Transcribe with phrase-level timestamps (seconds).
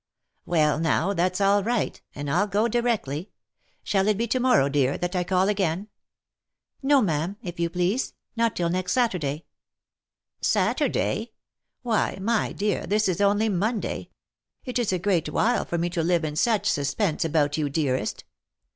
[0.47, 3.29] "Well now, that's all right, and I'll go directly.
[3.83, 5.89] Shall it be to morrow, dear, that I call again
[6.81, 9.45] ?""No, ma'am, if you please, not till next Saturday."
[10.41, 11.33] "Saturday?
[11.83, 14.09] Why, my dear, this is only Monday—
[14.65, 18.23] it is a great while for me to live in such suspense about you, dearest."